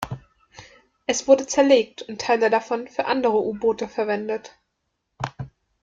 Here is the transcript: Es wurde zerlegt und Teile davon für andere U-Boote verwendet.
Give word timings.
Es 1.05 1.27
wurde 1.27 1.45
zerlegt 1.45 2.01
und 2.01 2.19
Teile 2.19 2.49
davon 2.49 2.87
für 2.87 3.05
andere 3.05 3.39
U-Boote 3.39 3.87
verwendet. 3.87 4.57